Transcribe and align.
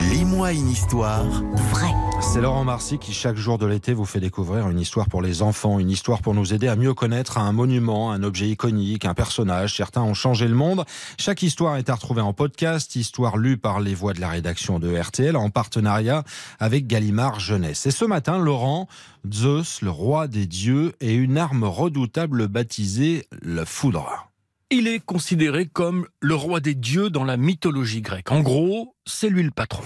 Lis-moi 0.00 0.52
une 0.52 0.68
histoire 0.68 1.24
vrai. 1.24 1.92
C'est 2.20 2.40
Laurent 2.40 2.64
Marcy 2.64 2.98
qui, 2.98 3.12
chaque 3.12 3.36
jour 3.36 3.58
de 3.58 3.66
l'été, 3.66 3.92
vous 3.92 4.04
fait 4.04 4.20
découvrir 4.20 4.68
une 4.68 4.80
histoire 4.80 5.08
pour 5.08 5.22
les 5.22 5.42
enfants, 5.42 5.78
une 5.78 5.90
histoire 5.90 6.22
pour 6.22 6.34
nous 6.34 6.54
aider 6.54 6.68
à 6.68 6.76
mieux 6.76 6.94
connaître 6.94 7.38
un 7.38 7.52
monument, 7.52 8.10
un 8.10 8.22
objet 8.22 8.48
iconique, 8.48 9.04
un 9.04 9.14
personnage. 9.14 9.76
Certains 9.76 10.02
ont 10.02 10.14
changé 10.14 10.48
le 10.48 10.54
monde. 10.54 10.84
Chaque 11.18 11.42
histoire 11.42 11.76
est 11.76 11.90
à 11.90 11.94
retrouver 11.94 12.22
en 12.22 12.32
podcast, 12.32 12.96
histoire 12.96 13.36
lue 13.36 13.58
par 13.58 13.80
les 13.80 13.94
voix 13.94 14.12
de 14.12 14.20
la 14.20 14.28
rédaction 14.28 14.78
de 14.78 14.96
RTL 14.96 15.36
en 15.36 15.50
partenariat 15.50 16.24
avec 16.58 16.86
Gallimard 16.86 17.40
Jeunesse. 17.40 17.86
Et 17.86 17.90
ce 17.90 18.04
matin, 18.04 18.38
Laurent, 18.38 18.88
Zeus, 19.30 19.82
le 19.82 19.90
roi 19.90 20.28
des 20.28 20.46
dieux, 20.46 20.94
et 21.00 21.14
une 21.14 21.36
arme 21.38 21.64
redoutable 21.64 22.48
baptisée 22.48 23.26
le 23.42 23.64
foudre. 23.64 24.28
Il 24.72 24.88
est 24.88 24.98
considéré 24.98 25.66
comme 25.66 26.08
le 26.20 26.34
roi 26.34 26.58
des 26.58 26.74
dieux 26.74 27.08
dans 27.08 27.22
la 27.22 27.36
mythologie 27.36 28.00
grecque. 28.00 28.32
En 28.32 28.40
gros, 28.40 28.96
c'est 29.04 29.28
lui 29.28 29.44
le 29.44 29.52
patron. 29.52 29.84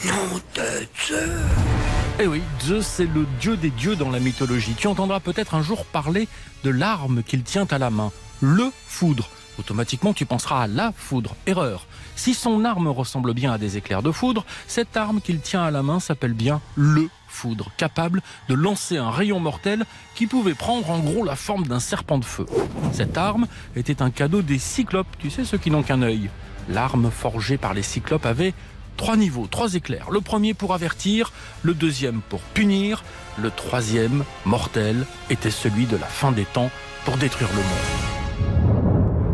Eh 2.18 2.26
oui, 2.26 2.40
Zeus 2.62 2.86
c'est 2.86 3.04
le 3.04 3.26
dieu 3.42 3.58
des 3.58 3.68
dieux 3.68 3.94
dans 3.94 4.08
la 4.08 4.20
mythologie. 4.20 4.72
Tu 4.78 4.86
entendras 4.86 5.20
peut-être 5.20 5.54
un 5.54 5.60
jour 5.60 5.84
parler 5.84 6.28
de 6.64 6.70
l'arme 6.70 7.22
qu'il 7.22 7.42
tient 7.42 7.66
à 7.70 7.76
la 7.76 7.90
main, 7.90 8.10
le 8.40 8.70
foudre. 8.86 9.28
Automatiquement, 9.58 10.14
tu 10.14 10.24
penseras 10.24 10.62
à 10.62 10.66
la 10.66 10.92
foudre. 10.96 11.36
Erreur. 11.44 11.86
Si 12.16 12.32
son 12.32 12.64
arme 12.64 12.88
ressemble 12.88 13.34
bien 13.34 13.52
à 13.52 13.58
des 13.58 13.76
éclairs 13.76 14.02
de 14.02 14.10
foudre, 14.10 14.46
cette 14.66 14.96
arme 14.96 15.20
qu'il 15.20 15.40
tient 15.40 15.62
à 15.62 15.70
la 15.70 15.82
main 15.82 16.00
s'appelle 16.00 16.32
bien 16.32 16.62
le 16.74 17.10
foudre, 17.30 17.70
capable 17.76 18.22
de 18.48 18.54
lancer 18.54 18.96
un 18.96 19.10
rayon 19.10 19.40
mortel 19.40 19.84
qui 20.14 20.26
pouvait 20.26 20.54
prendre 20.54 20.90
en 20.90 20.98
gros 20.98 21.24
la 21.24 21.36
forme 21.36 21.66
d'un 21.66 21.80
serpent 21.80 22.18
de 22.18 22.24
feu. 22.24 22.46
Cette 22.92 23.16
arme 23.16 23.46
était 23.76 24.02
un 24.02 24.10
cadeau 24.10 24.42
des 24.42 24.58
cyclopes, 24.58 25.16
tu 25.18 25.30
sais 25.30 25.44
ceux 25.44 25.58
qui 25.58 25.70
n'ont 25.70 25.82
qu'un 25.82 26.02
œil. 26.02 26.30
L'arme 26.68 27.10
forgée 27.10 27.56
par 27.56 27.74
les 27.74 27.82
cyclopes 27.82 28.26
avait 28.26 28.54
trois 28.96 29.16
niveaux, 29.16 29.46
trois 29.46 29.74
éclairs. 29.74 30.10
Le 30.10 30.20
premier 30.20 30.54
pour 30.54 30.74
avertir, 30.74 31.32
le 31.62 31.74
deuxième 31.74 32.20
pour 32.20 32.40
punir, 32.40 33.02
le 33.38 33.50
troisième, 33.50 34.24
mortel, 34.44 35.06
était 35.30 35.50
celui 35.50 35.86
de 35.86 35.96
la 35.96 36.06
fin 36.06 36.32
des 36.32 36.44
temps 36.44 36.70
pour 37.04 37.16
détruire 37.16 37.50
le 37.50 37.62
monde. 37.62 38.09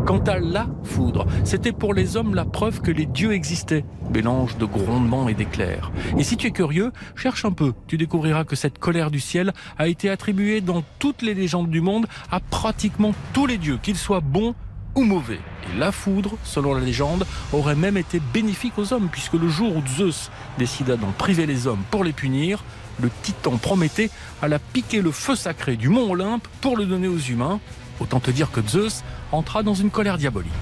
Quant 0.06 0.18
à 0.18 0.38
la 0.38 0.68
foudre, 0.84 1.26
c'était 1.42 1.72
pour 1.72 1.92
les 1.92 2.16
hommes 2.16 2.36
la 2.36 2.44
preuve 2.44 2.80
que 2.80 2.92
les 2.92 3.06
dieux 3.06 3.32
existaient, 3.32 3.84
mélange 4.14 4.56
de 4.56 4.64
grondements 4.64 5.28
et 5.28 5.34
d'éclairs. 5.34 5.90
Et 6.16 6.22
si 6.22 6.36
tu 6.36 6.46
es 6.46 6.50
curieux, 6.52 6.92
cherche 7.16 7.44
un 7.44 7.50
peu, 7.50 7.72
tu 7.88 7.96
découvriras 7.96 8.44
que 8.44 8.54
cette 8.54 8.78
colère 8.78 9.10
du 9.10 9.18
ciel 9.18 9.52
a 9.78 9.88
été 9.88 10.08
attribuée 10.08 10.60
dans 10.60 10.84
toutes 11.00 11.22
les 11.22 11.34
légendes 11.34 11.70
du 11.70 11.80
monde 11.80 12.06
à 12.30 12.38
pratiquement 12.38 13.14
tous 13.32 13.46
les 13.46 13.58
dieux, 13.58 13.80
qu'ils 13.82 13.96
soient 13.96 14.20
bons 14.20 14.54
ou 14.94 15.02
mauvais. 15.02 15.40
Et 15.74 15.76
la 15.76 15.90
foudre, 15.90 16.38
selon 16.44 16.72
la 16.72 16.80
légende, 16.80 17.26
aurait 17.52 17.74
même 17.74 17.96
été 17.96 18.20
bénéfique 18.32 18.78
aux 18.78 18.92
hommes, 18.92 19.08
puisque 19.10 19.34
le 19.34 19.48
jour 19.48 19.74
où 19.76 19.82
Zeus 19.88 20.30
décida 20.56 20.96
d'en 20.96 21.10
priver 21.10 21.46
les 21.46 21.66
hommes 21.66 21.82
pour 21.90 22.04
les 22.04 22.12
punir, 22.12 22.62
le 23.02 23.10
titan 23.22 23.56
Prométhée 23.56 24.10
alla 24.40 24.60
piquer 24.60 25.02
le 25.02 25.10
feu 25.10 25.34
sacré 25.34 25.74
du 25.74 25.88
mont 25.88 26.12
Olympe 26.12 26.46
pour 26.60 26.76
le 26.76 26.86
donner 26.86 27.08
aux 27.08 27.18
humains. 27.18 27.58
Autant 28.00 28.20
te 28.20 28.30
dire 28.30 28.50
que 28.50 28.60
Zeus 28.66 29.02
entra 29.32 29.62
dans 29.62 29.74
une 29.74 29.90
colère 29.90 30.18
diabolique. 30.18 30.52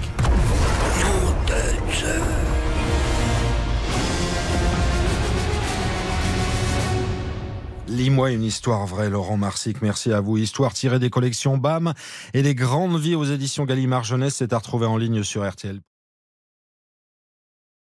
Lis-moi 7.87 8.31
une 8.31 8.43
histoire 8.43 8.85
vraie, 8.85 9.09
Laurent 9.09 9.37
Marsic. 9.37 9.81
Merci 9.81 10.11
à 10.11 10.19
vous. 10.19 10.37
Histoire 10.37 10.73
tirée 10.73 10.99
des 10.99 11.09
collections 11.09 11.57
BAM 11.57 11.93
et 12.33 12.41
les 12.41 12.55
grandes 12.55 12.99
vies 12.99 13.15
aux 13.15 13.23
éditions 13.23 13.63
Gallimard 13.65 14.03
Jeunesse. 14.03 14.35
C'est 14.35 14.53
à 14.53 14.57
retrouver 14.57 14.85
en 14.85 14.97
ligne 14.97 15.23
sur 15.23 15.49
RTL. 15.49 15.79